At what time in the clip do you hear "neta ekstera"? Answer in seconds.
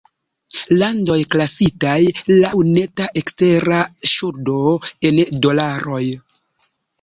2.69-3.83